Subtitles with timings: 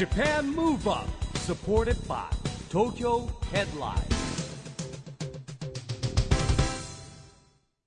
[0.00, 2.24] JAPAN MOVE UP SUPPORTED BY
[2.70, 4.02] TOKYO HEADLINE.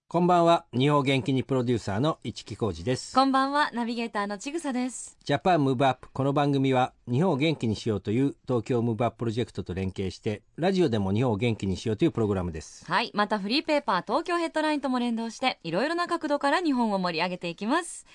[0.07, 0.65] こんばんは。
[0.77, 3.15] 日本元気にプロデューサーの一木広治です。
[3.15, 5.17] こんばんは、ナビゲーターのちぐさです。
[5.23, 12.85] JAPAN MOVE UP この番組は日本を元気にしようという東京 MOVE UP プロジェクトと連携してラジオでも日本を元気にしようというプログラムです。
[12.85, 18.05] はい、またフリーペーパー東京 HEADLINE とも連動して、いろいろな角度から日本を盛り上げていきます。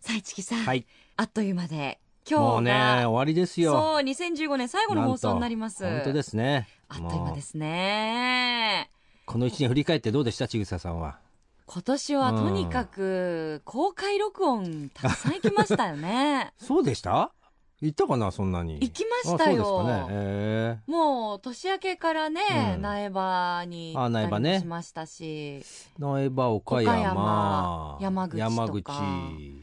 [0.00, 0.84] さあ、市木さん、はい。
[1.16, 2.72] あっという間で、今日がもうね
[3.04, 3.72] 終わりですよ。
[3.72, 5.82] そう、2015年最後の放送になります。
[5.84, 6.68] 本当ですね。
[6.88, 8.90] あっという間でもすね。
[9.26, 10.46] うこの一年振り返ってどうでした？
[10.46, 11.18] ちぐささんは。
[11.66, 16.52] 今年はとにかく公開録音たくさん行きましたよね。
[16.58, 17.32] そうでした？
[17.80, 18.74] 行ったかなそんなに？
[18.80, 19.84] 行きましたよ。
[19.84, 19.92] ね。
[20.10, 22.42] へえもう年明けからね、
[22.76, 22.82] うん。
[22.82, 24.50] 苗場に行あった苗場ね。
[24.50, 25.62] りもしましたし、
[25.98, 27.96] 苗場岡山。
[27.96, 28.92] 岡山山口とか。
[28.92, 29.59] 山口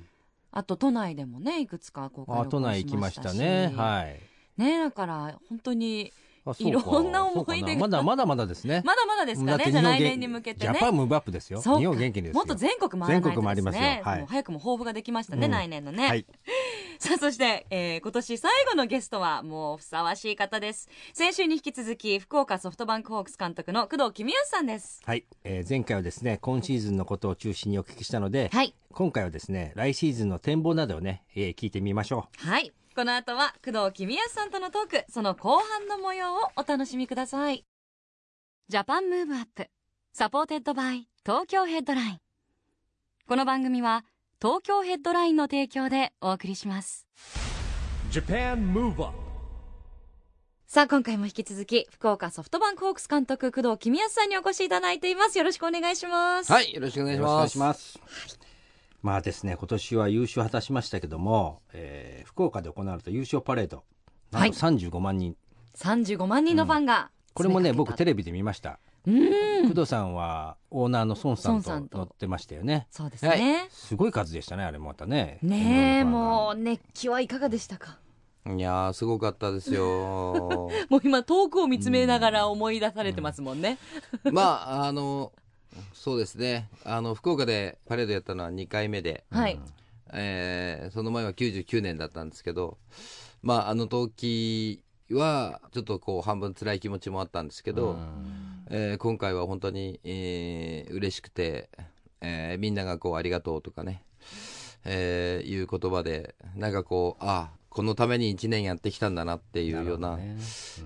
[0.57, 3.71] あと都内でもねいくつか公開あ録音都内行きましししたね。
[3.75, 4.19] はい。
[4.59, 6.11] ねだから本当に
[6.57, 7.81] いろんな思い出が。
[7.81, 8.81] まだまだまだですね。
[8.85, 10.73] まだまだですかねじゃあ来年に向けてね。
[10.73, 11.61] ジャパンムーブアップですよ。
[11.61, 12.33] 日本元気ですよ。
[12.33, 14.01] もっと全国回らないとですね。
[14.03, 14.19] はい。
[14.21, 15.51] もう早くも抱負ができましたね、うん。
[15.51, 16.25] 来年のね、はい
[16.99, 32.73] さあそして、えー今年最後のゲストはもうふさわしい方です先週に引き続き福岡ソフトバンクホークス監督の工藤公康さんですはい、えー前回はですね今シーズンのことを中心にお聞きしたので、はい今回はですね来シーズンの展望などをね、えー聞いてみましょはい。
[32.95, 37.63] この後は工藤公康さんとのトーク、その後半の模様をお楽しみください。
[38.69, 42.19] JAPAN MOVE UP、supported by 東京ヘッドライン。
[43.27, 44.03] この番組は
[44.39, 47.07] 東京ヘッドラインの提供でお送りします。
[48.11, 49.11] JAPAN MOVE UP
[50.67, 55.39] さあ、今回も引き続き、福岡ソフトバンクホークス監督、工藤公康さんにお越しいただいています。
[55.39, 56.53] よろしくお願いします。
[56.53, 57.57] はい、よろしくお願いします。
[57.57, 57.99] ます
[59.01, 63.85] まあですね今年は優勝果たしましたけども、えー福岡で行われた優勝パレード
[64.31, 65.35] なんと35万人、
[65.75, 69.46] 35万人のファンが、これもね僕テレレビで見ましたうん。
[69.63, 73.67] 工藤さんはオーナーの孫さんと乗ってましたよねそうですね。
[73.71, 77.97] すごい数でしたねあれまたねねえ、うもう熱気はいかがでしたか？
[78.55, 80.69] いやー、すごかったですよ。
[80.89, 83.77] もう今遠くを見つめながら思い出されてますもんね。
[84.31, 85.33] まあ、あの、
[85.93, 86.69] そうですね。
[86.85, 89.59] あの、福岡でパレードやったのは2回目で、はい。
[90.13, 92.77] えーその前は99年だったんですけど、
[93.41, 94.81] まあ、あの時
[95.11, 97.97] は、ちょっとこう、半分辛い気持ちもあったんですけど、
[98.69, 101.69] えー今回は本当に、えー嬉しくて、
[102.21, 104.03] えーみんながこう、ありがとうとかね、
[104.85, 110.17] えーいう言葉で、なんかこう、ああ、このために1年やってきたんだなっていうような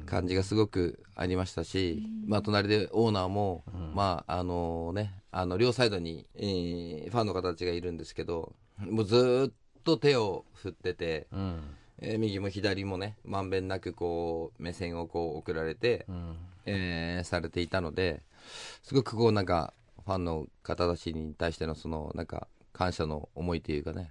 [0.05, 3.63] 感じがすごくありましたし、まあ、隣でオーナーも、
[3.95, 9.53] まあ、あのね、あの、両サイドに、えーファンの方たちがいるんですけど、もうずーっ
[9.83, 11.61] と手を振ってて、うん。
[12.03, 16.35] えー右も左もね、まんべんなくこう、目線をこう送られて、うん
[16.65, 18.21] えーされていたので、
[18.83, 19.73] すごくこうなんか、
[20.05, 24.09] ファンの方たちに対してのその、なんか、感謝の思いというかね、やっ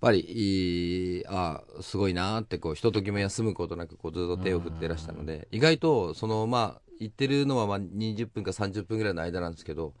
[0.00, 9.94] ぱり、ああ、すごいなって、こう、ひとときも休むことなく、こう、ずっと手を振ってらしたので、意外と、その、まあ、言ってるのは、まあ、20分か30分ぐらいの間なんですけど、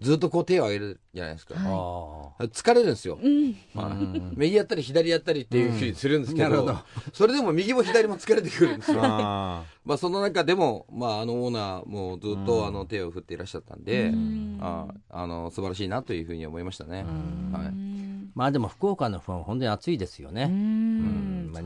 [0.00, 1.54] ずっとこう手を上げるじゃないですか。
[1.56, 2.48] あー。
[2.48, 3.18] 疲れるんですよ。
[3.22, 3.56] うん。
[3.74, 3.96] まあ、
[4.36, 6.78] 右やったり左やったりっていうふうにするんですけど,、うん
[7.12, 9.00] それでも右も左も疲れてくるんですよ。
[9.02, 14.12] あ まあその中でも、まああのオーナーもずっとあの手を振っていらっしゃったんで、
[14.60, 17.04] ああの素晴らしいなというふうに思いましたね。
[17.52, 17.66] はい。
[17.66, 21.50] ーまあでも福岡のファン本当に熱いですよね、うん。
[21.52, 21.62] まあ、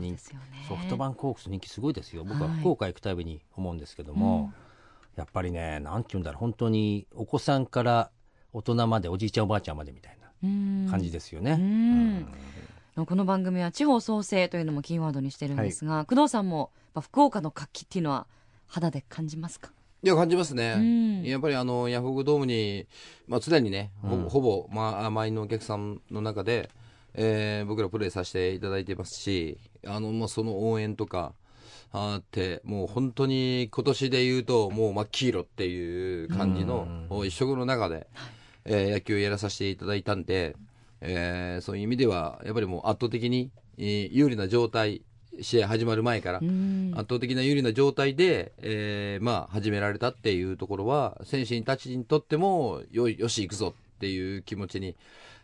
[0.67, 2.23] ソフトバンクホークス人気すごいですよ。
[2.23, 2.59] 僕ははい。
[2.59, 4.53] 福岡行くたびに思うんですけども、
[5.15, 6.39] やっぱりねなんて言うんだろう。
[6.39, 8.11] 本当にお子さんから
[8.51, 12.25] 大人までおじいちゃんおばあちゃんまでみたいな感じですよね、
[12.97, 13.05] うん。
[13.05, 18.25] この番組は地方創生というのもキーワードにしてるんですが、工藤さんも福岡の活気っていうのは
[18.67, 19.71] 肌で感じますか？
[20.01, 20.75] いや、感じますね。
[20.77, 21.23] うん。
[21.23, 22.87] やっぱりあの、ヤフオクドームに、
[23.27, 26.69] まあ常にね、ほぼ、ほぼまあ、満員のお客さんの中で、
[27.13, 31.33] えー僕らプレイさせていただいてますし、あの、まあその応援とか、
[31.91, 36.87] あーって、もう本当に今年で言うと、もう真っ黄色っていう感じの、
[37.25, 38.07] 一色の中で、
[38.65, 40.55] えー野球をやらさせていただいたんで、
[41.01, 45.01] えーそういう意味では、やっぱりもう圧倒的に、えー有利な状態、
[45.41, 46.91] 試合始まる前から、うん。
[46.95, 54.95] 圧倒的な有利な状態で、えーまあ、始められたっていうところは、選手たちにとっても、よい、よし、行くぞっていう気持ちに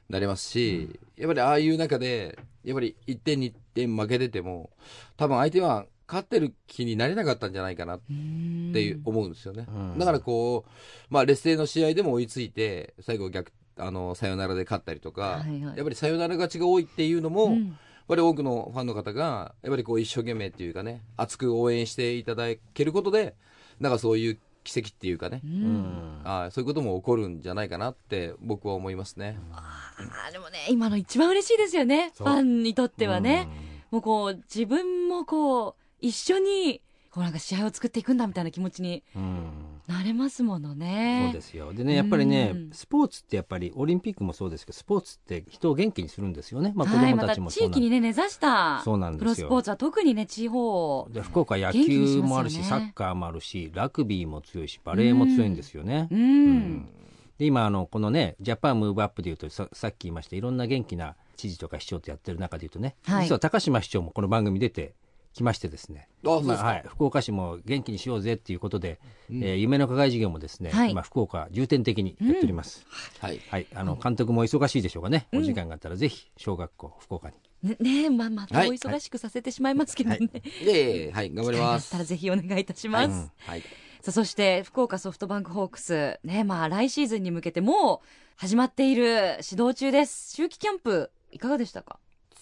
[0.09, 4.69] なりますし、やっぱりああいう中で、やっぱり1点、2点負けてても、
[5.17, 9.65] 多分相手は勝ってる気になれなかったんじゃないかなって思うんですよね。
[9.67, 9.99] うん。
[9.99, 10.69] だからこう、
[11.09, 15.61] まあ、劣勢の試合でも追いついて、最後逆、あの、サヨナラで勝ったりとか、はいはい。
[15.61, 17.77] やっぱりサヨナラ勝ちが多いっていうのも、うん。
[18.07, 23.35] ぱり多くのファンの方が、やっぱりこう一生懸命っていうかね、熱く応援していただけることで、
[23.79, 26.21] なんかそういう奇跡っていうかね、うん。
[26.23, 29.39] あーそういうことも起こるんじゃないかなって僕は思いますね。
[29.51, 32.11] あーでもね今の一番嬉しいですよね。
[32.17, 33.47] ファンにとってはね、
[33.91, 36.81] もうこう自分もこう一緒に
[37.11, 39.47] こうなんか試合を作っていくんだみたいな気持ちにうん。
[39.87, 41.27] なれますものね。
[41.27, 41.71] そうですよ。
[41.71, 42.69] でねやっぱりね、うん。
[42.73, 49.25] スポーツってやっぱりオリンピックもそうですけどスポーツって人を元気にするんですよね、まあ、子供たちも地域にね根ざしたそうなんですよ。
[49.35, 56.07] プロスポーツは特にね地方で福岡野球もあるし、サッカーもあるしラグビーも強いしバレーも強いんですよね。
[56.11, 56.89] うん、うん。
[57.37, 63.23] で今あのこのねジャパンムーブアップでいうとささっき言いましたいろんな元気な知事とか市長とやってる中でいうとね、はい。
[63.25, 64.95] 実は高島市長もこの番組出て
[65.35, 66.07] きましてですね。
[66.23, 66.65] あそうですか。
[66.65, 68.99] はい、福岡市も元気にしようぜっていうことで、
[69.29, 70.91] えー夢の課外事業もですね、はい。
[70.91, 72.85] 今福岡重点的にやっております、
[73.19, 73.39] はい。
[73.51, 77.35] はい、あの監督も忙しいでしょうかね、お時間があったらぜひ小学校福岡に。
[77.61, 80.17] ねねままたお忙しくさせてしまいますけどね、
[80.63, 81.91] で、はい、頑張ります。
[81.91, 81.97] た。
[81.97, 83.29] らぜひお願いいたします、はい。
[83.47, 83.61] はい。
[84.01, 86.19] さあそして福岡ソフトバンクホークス。
[86.23, 90.39] ねまあ来シーズンに向けてもう始まっている指導中です。
[90.39, 91.97] 秋季キャンプいかがでしたか？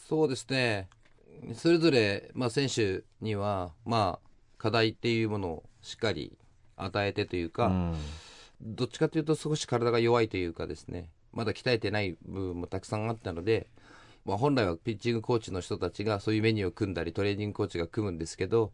[0.09, 0.89] そうですね。
[1.53, 6.37] それぞれ、まあ、選手には、まあ、課題っていうものをしっかり
[6.77, 7.95] 与えてというか、うん。
[8.61, 13.67] どっちかというと少し体が弱いというかですね、まだ鍛えてない部分もたくさんあったので、
[14.25, 18.71] まあ、本来はピッチングコーチの人たちがそういうメニューを組んだり、トレーニングコーチが組むんですけど、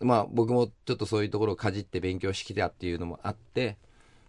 [0.00, 3.76] まあ、僕もちょっとそういうところをかじって勉強してきたっていうのもあって、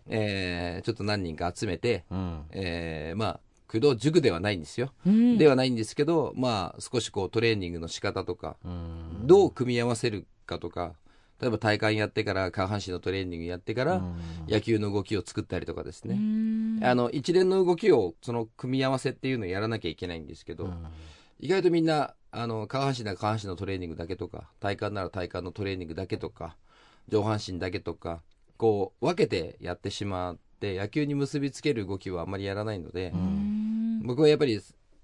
[0.07, 2.43] えーちょっと何人か集めて、うん。
[2.51, 3.39] えーまあ、
[3.71, 4.91] 工藤塾ではないんですよ。
[5.05, 5.37] うん。
[5.37, 9.27] ではないんですけど、まあ、少しこうトレーニングの仕方とか、うん。
[9.27, 10.95] どう組み合わせるかとか、
[11.39, 14.03] 例えば体幹やってから、下半身のトレーニングやってから、
[14.47, 16.15] 野球の動きを作ったりとかですうね。
[16.15, 16.83] ん。
[16.83, 20.71] あの、一連の動きを、その組み合わせっていうのをやらなきゃいけないんですけど、
[21.39, 26.57] 意外とみんな、あの、下半身なら下半身のトレーニングだけとか、体幹なら体幹のトレーニングだけとか、
[27.07, 28.21] 上半身だけとか、
[28.57, 33.50] こう、分けてやってしまって、野球に結びつける動きはあんまりやらないので、うん
[34.03, 34.61] 僕はやっぱり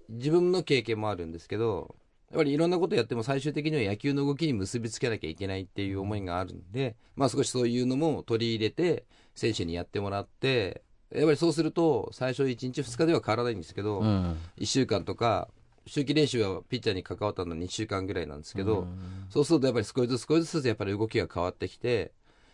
[0.08, 1.94] 自分の経験もあるんですけど
[2.30, 9.04] やっぱりいろんなことやっても最終的には野球の動きに結びつけなきゃいけないっていう思いがあるんで、まあ少しそういうのも取り入れて
[9.34, 14.36] 選手にやってもらってやっぱりそうすると最初1日2日では変わらないんですけど、うん。
[14.58, 15.48] 1週間とか
[15.86, 18.86] 周期練習はピッチャーに関わったのは2週間ぐらいなんですけど、
[19.30, 22.12] そうするとやっぱり少しずつ少しずつやっぱり動きが変わってきて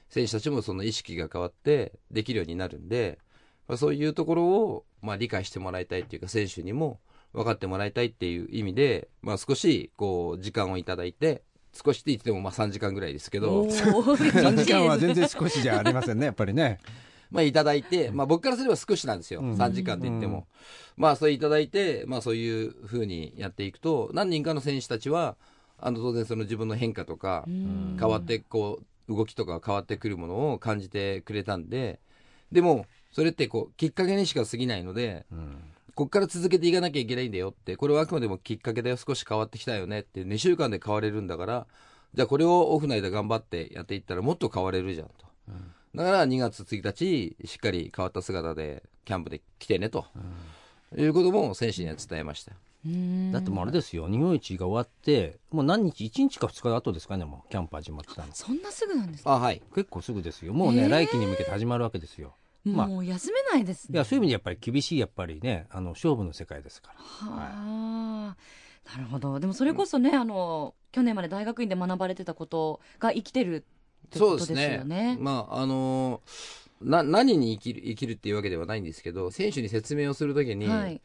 [0.09, 3.19] 選手たちもその意識が変わってできるようになるんで、
[3.69, 7.01] まあ、そういうところをまあ理解してもらいたいっていうか選手にも
[7.33, 13.63] 分かってもらいたいっていう意味で、まあ、少しこう時間をいただいて少しって言ってもまあ3時間ぐらいですけど。
[13.63, 13.71] お、ー。
[14.31, 16.79] 3時間は全然少しじゃありませんね やっぱりね。
[17.31, 20.47] まあ、いただいて、まあ、僕からすれば少しなんですよ、3時間って言っても。
[20.97, 25.37] まあ、それいただいて、まあ、そういうふうにやっていくと、何人かの選手たちは、
[25.79, 31.99] あの当然、その自分の変化とか、変わって、こう、動きとか変わってくるものを感じてくれたんで、
[32.53, 35.25] でも、それってこう、きっかけにしか過ぎないので、
[35.95, 41.67] こっから続けていかなきゃいけないんだよって、これはあくまでもきっかけで少し変わってきたよねって、2週間で変われるんだから、
[42.13, 45.25] じゃあこれをオフの間頑張ってやっていったらもっと変われるじゃんと。
[45.95, 50.05] だから2月1日、しっかり変わった姿でキャンプで来てねと、
[50.99, 52.53] いうことも選手には伝えました。
[52.85, 53.31] うん。
[53.31, 54.09] だってもうあれですよ。
[54.09, 58.33] 日本一が終わってもう何日1日か2日後ですかねもうキャンプ始まってたの。
[58.35, 59.33] そんなすぐなんですか？
[59.33, 59.63] あ、はい。
[59.75, 60.53] 結構すぐですよ。
[60.53, 60.89] もうね、えー。
[60.91, 62.87] 来季に向けて始まるわけですよまあ。
[62.87, 63.95] もう休めないですね。
[63.95, 67.01] いやそういう意味でやっぱり厳しいやっぱりねあの勝負の世界ですから。
[67.01, 68.37] はあ、
[68.91, 69.41] なるほど。
[69.41, 74.69] でもそれこそね、あの去年まで大学院で学ばれてたことが生きてるってそうことですね。
[74.69, 75.17] ですよね。
[75.21, 81.01] まあ、あのーな、何に生きる、生きるっていうわけではないんですけど、選手に説明をするときに、はい、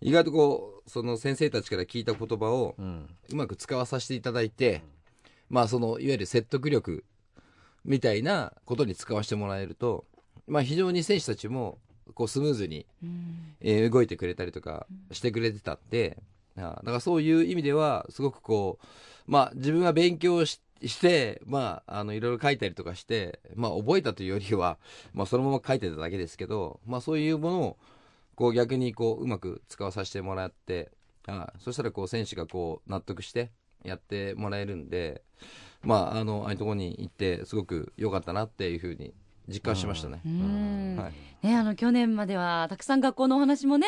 [0.00, 3.08] 意外とこう、その先生たちから聞いた言葉をうん。
[3.30, 4.82] うまく使わさせていただいて、
[5.48, 7.04] まあその、いわゆる説得力
[7.84, 10.04] みたいなことに使わせてもらえると、
[10.50, 11.78] まあ非常に選手たちも、
[12.14, 13.54] こうスムーズに、うん。
[13.60, 16.18] えー動いてくれたりとかしてくれてたんで、
[16.56, 18.86] あだからそういう意味では、すごくこう、
[19.30, 24.78] まあ自分は勉強しして、まあ、あの、いろいろ書いたりとかして、まあ覚えたというよりは、
[25.12, 27.76] まあそのまま書いてただけですけど、まあそういうものを、
[28.34, 30.90] こう逆にこう、うまく使わさせてもらって、
[31.26, 33.50] あそしたらこう選手がこう納得して
[33.84, 35.22] やってもらえるんで、
[35.82, 39.12] まああの、ああいうところに行ってすごく良かったなっていうふうに
[39.50, 40.20] 実感しましたね。
[40.24, 40.96] うん。
[40.96, 41.46] はい。
[41.46, 43.86] ね、あの去年まではたくさん学校のお話もね、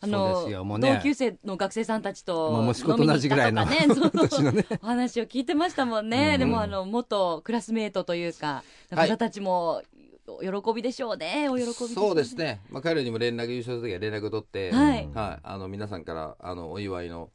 [0.00, 0.48] あの
[0.78, 0.96] ね。
[0.96, 3.86] 同級生の学生さんたちと息子と同じぐらいのね、
[4.82, 6.32] お話を聞いてましたもんね。
[6.34, 9.82] うんでもあの元クラスメートというか、方たちも
[10.26, 11.48] お喜びでしょうね。
[11.50, 11.74] お喜びね。
[11.74, 15.08] そうですね、まあ、彼らにも連絡優勝した時は連絡を取って、はい。
[15.14, 17.30] あの皆さんからあのお祝いの、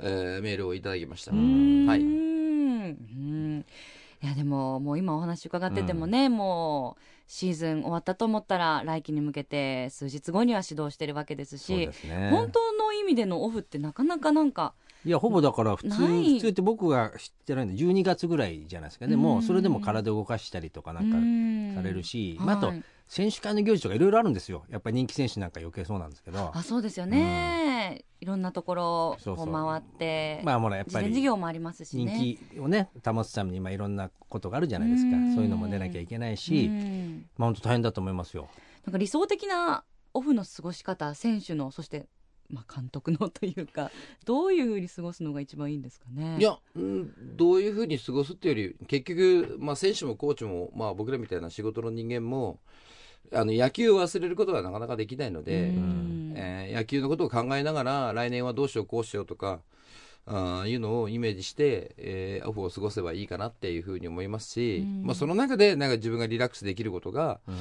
[0.00, 1.40] えーメールをいただきました、はい。
[1.40, 3.64] うん
[4.20, 12.30] いやでももう今お話伺っててもね、もうシーズン終わったと思ったら来季に向けて数日後には始動してるわけですしね。
[12.30, 14.74] 本当の意味でのオフってなかなかなんか
[15.04, 19.14] いやほぼだから普通普通って僕が知ってないんで12月ぐらいじゃないですかね。
[19.14, 19.20] うん。
[19.20, 24.64] もうそれでも体を動かしたりとかなんかかされるし、まあ、あとはい選手会の行事とかいろいろあるんですよ。
[24.68, 26.50] やっぱり人気選手なんか余計そうなんですけど。
[26.54, 29.46] あそうですよね、いろんなところそうそう。
[29.46, 35.16] こう回ってまあほらやっぱり事業もありますし人ね気をね保つためにまあいろんなことがあるじゃないですか。
[35.16, 35.34] うん。
[35.34, 37.26] そういうのも出なきゃいけないし、うん。
[37.38, 38.48] まあ本当大変だと思いますよ。
[38.84, 42.08] なんか理想的なオフの過ごし方選手のそして、
[42.50, 43.90] まあ、監督のというか
[44.24, 46.38] どういうふうに過ごすのが一番いいんですかね？
[46.38, 52.58] いや、うん、どういうふうに過ごすっていうより結局、まあ、選手もコーチも、まあ、僕らみたいな仕事の人間も
[53.32, 56.32] あの野球を忘れることはなかなかできないので、うん。
[56.36, 59.60] えー野球のことを考えながら来年はどうしようこうしようとか
[60.30, 65.02] あーいうのをイメージして、えーオフを過ごせばいいかなっていうふうに思いますし、うん。
[65.04, 67.54] まあ、その中でなんか自分がリラックスできることがうん。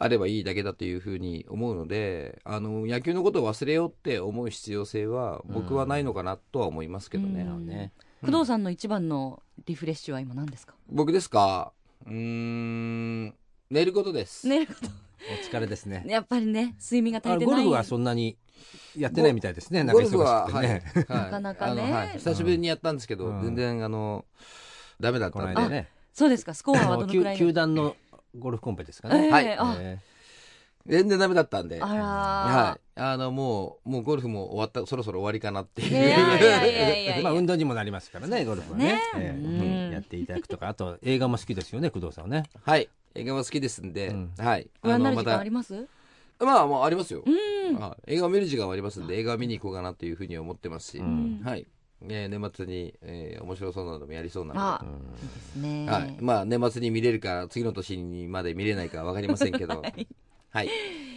[0.00, 7.42] あればいいだけだというふうに思うのであの野球のことを忘れようって思う必要性は僕はないのかなとは思いますけどね。
[7.42, 7.66] うん。
[7.66, 7.92] ね。
[8.24, 10.74] 工藤さんの一番のリフレッシュは今何ですか？
[10.88, 11.72] 僕ですか？
[12.06, 13.34] うーん
[13.70, 16.04] 寝ることです、寝ることお疲れですね。
[16.06, 17.54] やっぱりね睡眠が足ありてない。
[17.56, 18.36] ゴルフはそんなに
[18.96, 19.84] やってないみたいですね。
[19.84, 19.96] なん。
[19.96, 21.04] かゴルフは、はい忙しくてね。
[21.14, 21.24] はい。
[21.24, 21.82] なかなかね。
[21.82, 22.08] あのはい。
[22.12, 23.42] 久しぶりにやったんですけど、うん。
[23.42, 24.24] 全然あの
[25.00, 25.88] ダメだったんで、この間ね。
[26.12, 26.54] そうですか。
[26.54, 27.96] スコアはどのく球らい球団の
[28.38, 29.24] ゴルフコンペですかね。
[29.24, 29.58] ええはい。
[29.58, 29.76] あ。
[29.80, 29.98] え
[30.86, 31.96] 全然ダメだったんで、あらー。
[31.98, 35.90] はい、あのもうもうゴルフも終わったそろそろ終わりかなっていう。
[35.90, 38.94] いやいやいやいやいやえ まあ運動にもなりますからね、ゴルフはね。
[38.94, 39.02] ね。
[39.16, 39.90] ええうん。
[39.92, 42.44] やっていただくとか、あと映画も好きですよね、工藤さんはね。
[42.62, 44.32] はい映画は好きですんで、うん。
[44.38, 44.68] はい。
[44.82, 45.86] ご覧になる時間あります？
[46.40, 47.76] まあまあありますよ、うん。
[47.76, 48.14] はい。
[48.14, 51.40] 映画を見る時間はありますんで映画を見に行こうかなっていうふうに思ってますし、うん。
[51.44, 51.66] はい、
[52.02, 59.82] えー年末に、えー面白そうなのもやりそうなあのではい、まあ年末に見れるか次の年にまで見れないかわかりませんけど、
[60.50, 60.68] はい、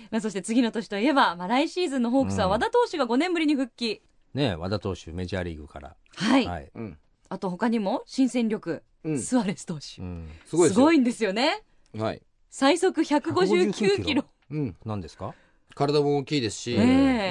[0.10, 2.52] まあ、そして次の年といえば、まあ、来シーズンのホークスはうん。
[2.52, 4.02] 和田投手が5年ぶりに復帰、
[4.34, 5.96] ね和田投手、メジャーリーグから。
[6.16, 6.72] はい、はい。
[6.74, 6.98] うん、
[7.30, 10.30] あと他にも新戦力、うん、すスアレス投手、うん。
[10.52, 10.92] ごいですよ。
[10.92, 11.64] いんですよね
[11.98, 14.26] はい、最速159キロ？
[14.52, 15.34] うん、何ですか？
[15.76, 16.84] 体も大きいですし、ね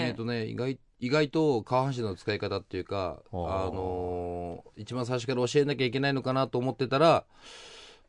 [0.04, 0.08] え。
[0.08, 7.24] えーとね、意外意外と下半身の使い方っていうか、あのー一番最初から教えなきゃいけないのかなと思ってたら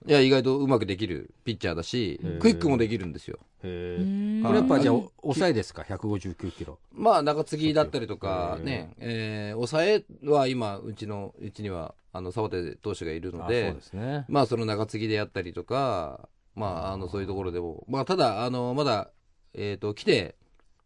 [0.06, 3.40] いや意外とうまくできるピッチャーだしクイックもできるんですよ。
[3.62, 6.80] これやっぱじゃあうん、抑えですか、159キロ。
[6.92, 14.26] まあ中継ぎだったりとかね、えー抑えは今うちのうちにはあの澤手投手がいるのであそうですね。
[14.28, 17.84] まあその中継ぎでやったりとかまああのそういうところでも。
[17.88, 19.10] まあただあのまだ
[19.54, 20.36] えっ、と来て、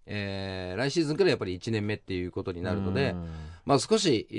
[0.07, 3.29] えー来シーズンからやっぱり1年目っていうことになるので、うん。
[3.65, 4.36] まあ少し、え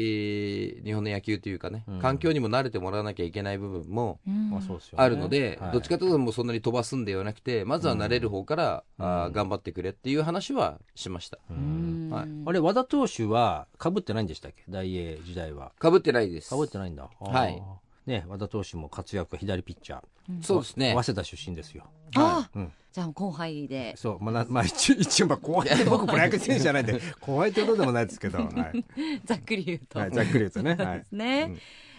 [0.80, 1.98] ー日本の野球というかね、うん。
[2.00, 4.20] 環境にも慣れてもらわなきゃいけない部分も
[4.56, 5.04] あそうですよね。
[5.04, 5.72] あるので、はい。
[5.72, 9.06] どっちかというともうそんなに飛ばすんではなくて、まずは慣れる方から、うん。
[9.06, 11.38] あー頑張ってくれっていう話はしました。
[11.48, 12.28] はい。
[12.46, 14.62] あれ、和田投手はかぶってないんでしたっけ？
[14.68, 15.72] 大英時代は。
[15.78, 16.50] かぶってないです。
[16.50, 17.08] かぶってないんだ。
[17.20, 17.60] はい。
[18.06, 20.42] ね、和田投手も活躍、左ピッチャー。
[20.42, 21.12] そうですね早。
[21.12, 21.84] 稲田出身ですよ。
[22.14, 22.72] あうん。
[22.92, 28.50] じゃあ後輩でそう、まあ、な まあ、一応、一応、まあ、後輩って僕、プロ野球選手じゃないんで、後輩ってことでもないですけど、 はい。
[29.24, 30.74] ざっくり言うと、はい、ざっくり言うとね。
[30.74, 31.06] はい。
[31.12, 31.58] ね、うん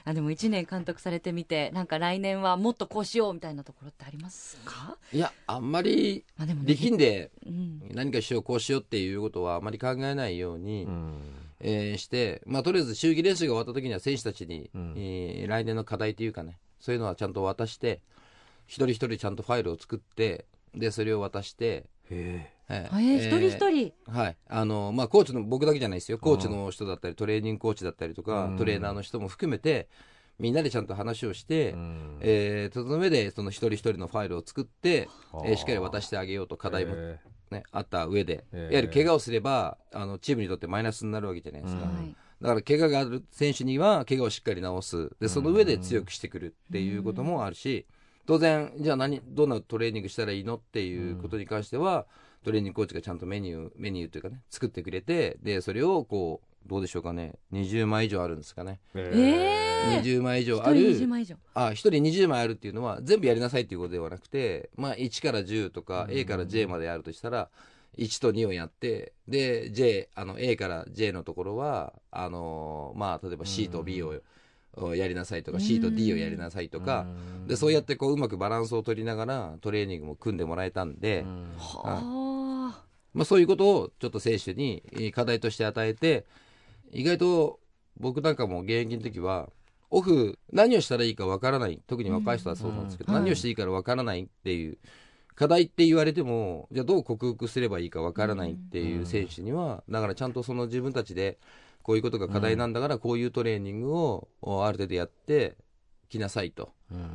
[0.10, 11.47] あでも1年監督されてみてなんか来年はもっとこうしようみたいなところってありますか、いや、あんまりまあ、でもね力んでうん何かしよう、こうしようっていうことはあまり考えないように、うん。
[11.60, 14.94] えーして、まあ、とりあえず秋季練習が終わった時には選手たちに、うん。
[14.96, 18.02] えー来年の課題というかねそういうのはちゃんと渡して
[18.66, 20.46] 一人一人ちゃんとファイルを作って
[20.76, 22.90] でそれを渡して、へえ。
[22.92, 24.38] ー、一人一人、はい。
[24.48, 26.18] あのまあ、コーチの僕だけじゃないですよ。
[26.18, 28.58] コーチの人だったりトレーニングコーチだったりとか、うん。
[28.58, 29.88] トレーナーの人も含めて
[30.38, 31.72] みんなでちゃんと話をして、え。
[31.72, 32.18] うん。
[32.22, 35.10] えーその上でその一人一人のファイルを作って、
[35.46, 37.20] えーしっかり渡してあげようと課題も、へ
[37.52, 38.62] ね、あった上で、えー。
[38.62, 41.84] いわゆる怪我をすればあのチームにとってマイナスになるわけじゃないですか。
[41.84, 41.96] うん。
[41.96, 42.16] はい。
[42.42, 45.10] だから怪我がある選手には怪我をしっかり治す。
[45.20, 47.86] でその上で強くしてくるっていうこともあるし
[48.28, 52.06] 当然じゃあ何どんなトレーニングしたらいいのっていうことに関しては
[52.44, 57.36] トレーニングコーチがちゃんとメニューメニューというかね作ってくれてでそれをこうどうでしょうかね。
[57.54, 58.80] 20枚以上あるんですかね。
[58.94, 59.68] ええー。
[60.02, 61.36] 20枚以上一人ある20枚以上。
[61.54, 67.50] あ1人20枚あるっていうのは全部やりなさいっていうことではなくて、まあ、1から10とか A から J まであるとしたら
[67.98, 74.16] 1と2をやってで J あの A から J のところはあのーまあ、例えば C と B を、
[74.96, 77.08] やりなさいとか C と D をやりなさいとか
[77.48, 81.26] でそうやってこううまくバランスを取りながらトレーニングも組んでもらえたんで、
[81.58, 82.84] はあ。
[83.14, 86.26] まあ、そういうことをちょっと選手にえー課題として与えて
[86.92, 87.60] 意外と
[88.00, 89.50] 僕なんかも現役の時は
[89.90, 94.78] オフ何をしたらいいかわからない特に若い人はそうなんですけど、うん何をしていいからわからないっていう
[95.36, 101.38] 課題って言われてもじゃあどう克服すればいいかわからないっていう選手には、だからちゃんとその自分たちで
[101.84, 105.56] こういうことが課題なんだからこういうトレーニングをおある程度やって
[106.10, 106.74] きなさいと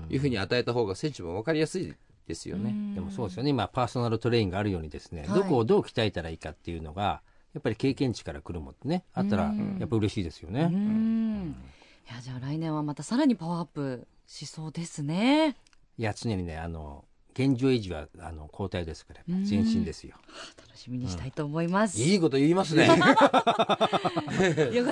[0.09, 1.93] いうふうに与えた方が選手も分かりやすい
[2.29, 2.95] ですよね。
[2.95, 3.51] でもそうですよね。
[3.51, 5.41] 今パーソナルトレインがあるようにですね、はい。
[5.41, 7.23] どこをどう鍛えたらいいかっていうのが
[7.55, 11.55] やっぱり経験値から来るもんねあったらうんやっぱ嬉しいですようね、ん。
[12.11, 15.57] いや、じゃあ来年はまたさらにパワーアップしそうですね。
[15.99, 17.05] いや常にねあの
[17.35, 20.17] 現状維持はあの交代ですから前進ですよ、
[20.67, 22.01] 楽しみにしたいと思います。
[22.01, 22.87] いいこと言いますね。
[22.93, 23.15] よか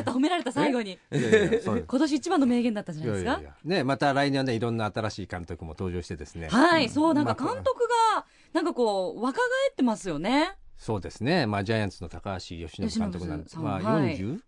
[0.00, 0.98] った、褒められた最後に。
[1.12, 3.30] 今年一番の名言だったんじゃないですか。
[3.32, 7.80] いやいやねまた来年はねいろんな新しい監督も登場してですねはい、そう、なんかまあ監督
[8.14, 8.24] が、
[8.54, 10.56] なんかこう、若返ってますよね。
[10.80, 14.40] そうですね、まあ、ジャイアンツの高橋由伸監督なんですまあ、由伸さんはい 40?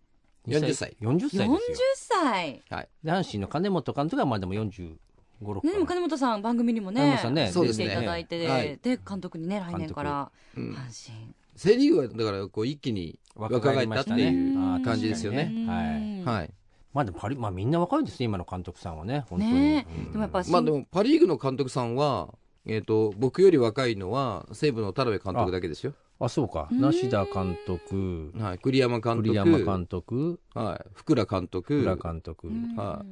[0.48, 1.58] 40歳40歳です40よ
[1.94, 2.62] 歳。
[2.70, 2.88] はい。
[3.04, 4.96] で阪神の金本監督はまあでも45、
[5.42, 11.34] 6ね、でも金本さん番組にもね、金本さんね出ていただいて、はいで、監督にね、来年から、うん阪神。
[11.54, 15.44] セ・リーグはだからこう一気に若返ったっていう感じですよね。
[15.44, 16.24] 確かにはいい。
[16.24, 16.50] はい。
[16.92, 19.52] まあでもパリ、まあみんな若いですね、今の監督さんはね、本当に。
[19.52, 22.34] でもやっぱ、まあでもパ・リーグの監督さんは、
[22.66, 25.94] えっ、と僕より若いのは西武の田辺監督だけですよ。
[26.24, 26.68] あ、そうか。
[26.70, 28.58] うん梨田監督、はい。
[28.58, 29.22] 栗山監督。
[29.22, 30.88] 栗山監督、はい。
[30.94, 31.82] 福良監督。
[31.82, 33.04] 浦監督、うんは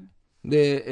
[0.44, 0.84] で、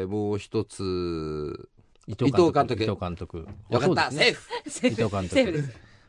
[0.00, 1.68] えー、もう一つ。
[2.06, 3.46] 伊藤監督伊藤監督。
[3.70, 4.48] よかった、セーフ
[4.86, 5.64] 伊藤監督。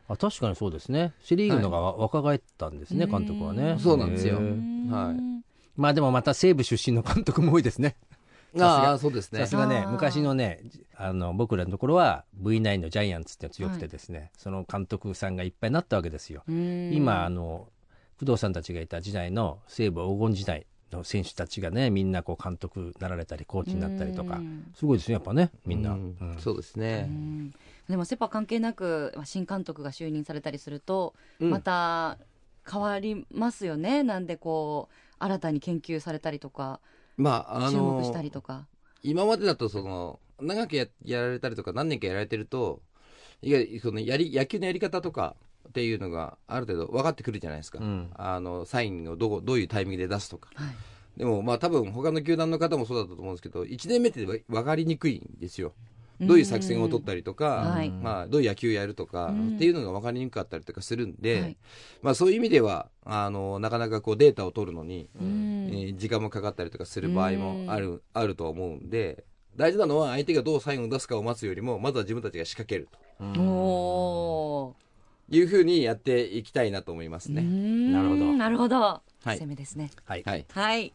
[0.06, 1.12] あ、確かにそうですね。
[1.20, 3.76] セリーグのが若返ったんですね、はい監督はね。
[3.78, 4.40] そうなんですよは
[5.12, 5.44] い
[5.76, 7.96] まあでもまた西武出身の監督も多いですね。
[8.60, 9.40] ああ、そうですね。
[9.40, 9.56] さす。
[9.56, 10.60] がね昔のね
[10.96, 16.42] あの僕らのところは V9 のジャイアンツって強くてですね、その監督さんがいっぱいになったわけですよ。
[16.46, 16.92] うん。
[16.92, 17.68] 今あの
[18.20, 24.36] 工藤さんたちがいた時代の西武黄金時代の選手たちがねみんなこう監督になられたりコーチになったりとか。
[24.36, 24.72] うん。
[24.74, 26.16] すごいですねやっぱねみんな、うん。
[26.20, 26.38] うん。
[26.38, 27.06] そうですね。
[27.08, 27.54] うん。
[27.88, 31.50] でもセ・パ関係なくまあ新監督が就任されたりすると、うん。
[31.50, 32.18] また
[32.70, 34.02] 変わりますよね。
[34.02, 36.80] なんでこう新たに研究されたりとか
[37.16, 38.66] まあ、あ注目しのたりとか、
[39.02, 42.80] 今までだとその長くややられたりとか何年かやられてると
[43.42, 45.36] いわゆるそのやり野球のやり方とか
[45.68, 48.10] っていうのがある程度分かってくるじゃないですか、うん。
[48.14, 50.50] あのサインをどこどういうタイミングで出すとか。
[50.54, 50.74] はい。
[51.16, 55.72] でもまあ多分他の球団の方もそうだったと思うんですけど1年目って分かりにくいんですよ。
[56.20, 57.90] どういう作戦を取ったりとか、はい。
[57.90, 59.56] まあ、どういう野球をやるとかうん。
[59.56, 61.56] っていうのが分かりにくかったりとかするんで、はい。
[62.02, 69.24] まあ、そういう意味ではあのなかなかこうデータを取るのに、うんえー時間もかかったりとかする場合もある,、あるとは思うんで
[69.56, 72.88] 大事なのは相手がどうサインを出すかを待つよりもまずは自分たちが仕掛ける
[73.20, 74.74] お
[75.30, 77.92] というふうにやっていきたいなと思いますーね。
[77.92, 78.32] なるほど。
[78.32, 79.38] なるほど、い。
[79.38, 79.90] 攻めですね。
[80.04, 80.86] はい、はい、はい。
[80.86, 80.92] い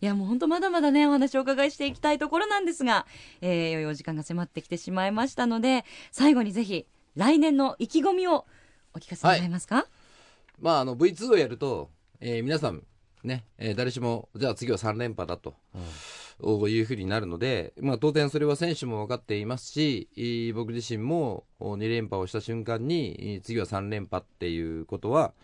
[0.00, 3.06] や、もう本当まだまだね、お話をお伺いしていきたいところなんですが、
[3.40, 6.86] えー、いよいよお時間が迫ってきてしまいましたので、最後にぜひ、
[7.16, 8.46] 来年の意気込みを
[8.94, 9.86] お聞かせ願えますか、
[10.60, 12.82] まあ、あの V2 をやると、えー皆さん
[13.24, 15.54] ね、えー誰しもじゃあ次は3連覇だと、
[16.68, 25.34] いうふうになるので、まあ、当然それは選手も分かっていますしえー僕自身も2連覇をした瞬間にえー次は3連覇っていうことは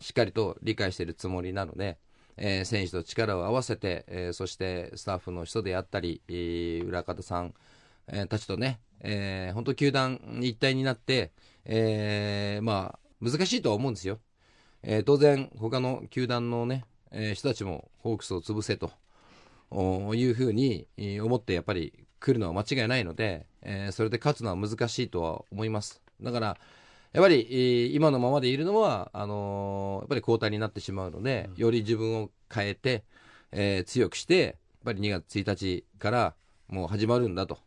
[0.00, 1.98] しっかりと理解しているつもりなので、
[2.36, 7.52] えー選手と力を合わせて、えーそしてスタッフの人であったり、えー裏方さん、
[8.06, 11.32] えーたちとね、えー本当球団一体になって、
[11.64, 14.18] えーまあ難しいとは思うんですよ。
[14.82, 18.90] えー当然他の球団のね、えー人たちもホークスを潰せと
[19.70, 26.02] おいうふうにえー思ってやっぱり来るのは間違いないので、えーそれで勝つのは難しいとは思います。
[26.20, 26.56] だから
[27.12, 33.02] やっぱり、えー今のままでいるのはあのーやっぱり交代になってしまうので、より自分を変えて、
[33.52, 36.34] えー強くしてやっぱり2月1日から
[36.68, 37.58] もう始まるんだと。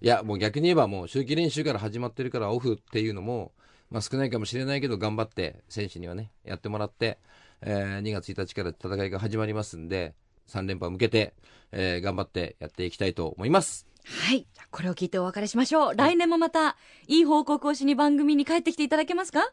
[0.00, 3.52] いや、もう逆に言えばもう秋季練習から始まってるからオフっていうのも、
[3.90, 7.18] まあ少ないかもしれないけど頑張って選手にはね、やってもらって、
[7.66, 10.14] えー2月1日から戦いが始まりますんで、
[10.48, 11.34] 3連覇向けて、
[11.72, 13.86] えー頑張ってやっていきたいと思います。
[14.04, 14.40] はい。
[14.52, 15.96] じゃあこれを聞いてお別れしましょう。
[15.96, 16.76] 来年もまた、
[17.08, 19.50] いい報告をしに番組に帰ってきていただけますか？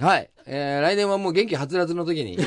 [0.00, 0.30] はい。
[0.46, 2.36] えー来年はもう元気はつらつの時に。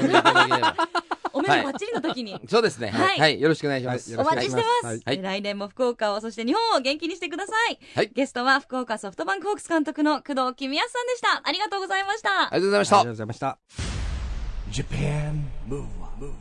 [1.33, 2.39] おめでバッチリの時に。
[2.47, 2.89] そうですね。
[2.91, 3.07] はい。
[3.07, 4.15] はいはいよろしくお願いします。
[4.15, 13.11] はいよろしくお待ちしてます、はいはい来年も福岡をそして日本を元気にしてください、はいゲストは福岡ソフトバンクホークス監督の工藤公康さんでしたありがとうございましたありがとうございましたありがとう。
[13.13, 13.94] ございました
[14.75, 16.33] Japan Move Up,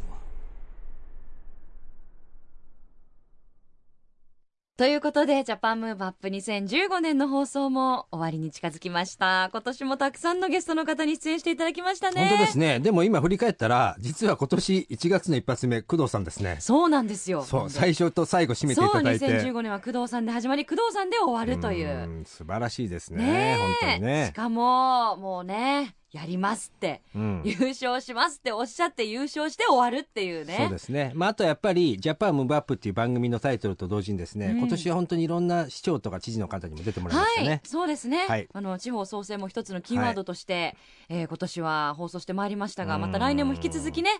[4.77, 9.51] ということで、ジャパンムーブアップ2015年の放送も終わりに近づきました。
[9.53, 12.27] 今年もたくさんのゲストの方に出演していただきましたね。
[12.29, 12.81] 本当ですね。
[12.81, 16.57] でも今振り返ったら、実は今年1月の一発目、工藤さんですね。
[16.59, 17.45] そうなんですよ。
[17.45, 19.29] そう、最初と最後締めていただいて。
[19.29, 22.23] そう、2015年は工藤さんで始まり、工藤さんで終わるという。
[22.23, 23.25] ん素晴らしいですね。
[23.25, 24.33] ねえ本当にねし。
[24.33, 27.43] かも、もうね、やりますって、うん。
[27.45, 30.59] 優勝しますっておっしゃって優勝して終わるっていうね。
[30.61, 31.11] そうですね。
[31.17, 34.59] まあ、あとやっぱり、ジャパンムーブアップっていう番組のタイトルと同時にですね、うん。
[34.59, 37.49] 今年は本当にいろんな市長とか知事の方にも出てもらいましたね。
[37.49, 38.49] はい、そうですね、はい。
[38.53, 40.77] あの地方創生も一つのキーワードとして、
[41.09, 44.11] えー今年は放送してまいりましたがまた来年も引き続きね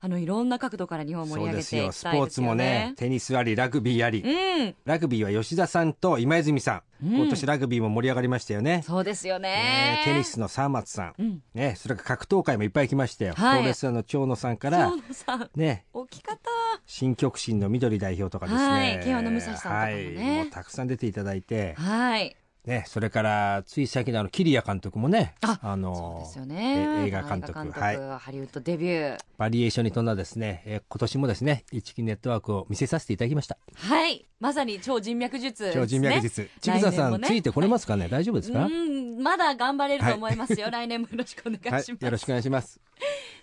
[0.00, 1.80] あのいろんな角度から日本を盛り上げていそうですよ。
[1.80, 2.94] きたいですスポーツもよねね、。
[2.96, 4.22] テニスあり、ラグビーあり。
[4.22, 7.06] うんラグビーは吉田さんと今泉さん。
[7.06, 8.82] うん今年ラグビーも盛り上がりましたよね。
[8.86, 11.14] そうですよねねテニスの沢松さん。
[11.18, 13.34] うんね、それから格闘界もいっぱい来ましたよ。
[13.34, 16.50] はいプロレスラーの長野さんから長、野さんね、大きかった
[16.86, 18.64] 新極真の緑代表とかですね。
[18.64, 27.02] はい慶応の武蔵さんとかもねはい、もうたくさん出ていただいて、はいね、それから、つい最近のあの、桐谷監督もね、あの、そうですよね。
[27.04, 28.18] え映画監督映画監督はい。
[28.18, 29.18] ハリウッドデビュー。
[29.38, 33.56] バリエーションに富んだですね、えー今年もですね、一木ネットワークを見せさせていただきました。
[33.74, 35.72] はいまさに超人脈術ね。
[35.74, 36.48] 超人脈術。
[36.60, 37.26] ちぐささん、ね。
[37.26, 41.92] ついてこれますかね、大丈夫ですか、うんまだ頑張れると思いますよ、来年もよろしくお願いしはい。
[41.92, 42.80] ます、、よろしくお願いします。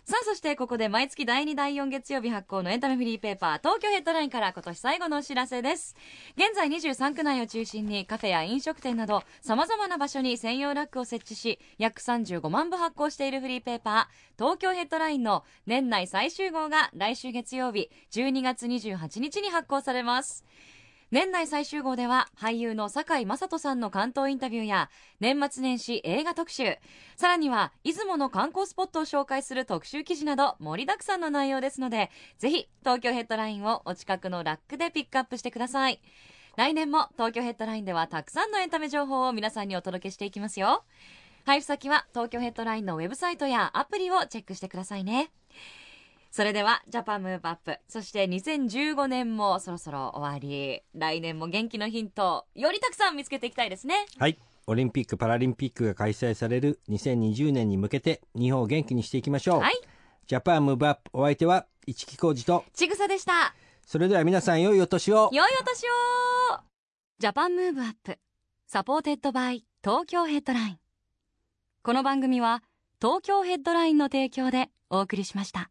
[0.05, 5.95] さあそしてここで毎月第2第4月曜日発行のエンタメフリーペーパー東京ヘッドラインから今年最後のお知らせです。
[6.37, 20.45] 現在23区内を中心にカフェや飲食店などさまざまな場所に専用ラックを設置し約35万部発行しているフリーペーパー東京ヘッドラインの年内最終号が来週月曜日12月28日に発行されます
[21.11, 24.89] 年内最終号では俳優の堺雅人さんの関東インタビューや
[25.19, 26.77] 年末年始映画特集。
[27.15, 36.01] さらには出雲の観光スポットを紹介する特集記事など盛りだくさんの内容ですのでぜひ東京ヘッドラインをお近くのラックでピックアップしてください。
[36.57, 40.83] 来年も東京ヘッドラインではたくさんのエンタメ情報を皆さんにお届けしていきますよ。
[41.45, 45.31] 配布先は東京ヘッドラインのウェブサイトやアプリをチェックしてくださいね。
[46.35, 50.81] それではジャパンムーブアップそして2015年もそろそろ終わり。
[50.93, 54.05] 来年も元気のヒントよりたくさん見つけていきたいですね。
[54.19, 54.37] はい。
[54.67, 59.61] オリンピック・パラリンピックが開催される2020年に向けて日本を元気にしていきましょう。
[59.61, 59.75] はい。
[60.27, 63.55] JAPAN MOVE UP お相手は一木広治と、ちぐさでした。
[63.85, 65.29] それでは皆さん良いお年を。
[65.31, 66.59] 良いお年を。
[67.17, 68.19] JAPAN MOVE UP
[68.67, 70.79] supported by 東京ヘッドライン。
[71.81, 72.61] この番組は
[73.01, 75.69] 東京ヘッドラインの提供でお送りしました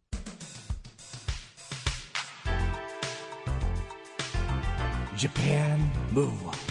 [5.17, 5.79] Japan
[6.13, 6.64] Move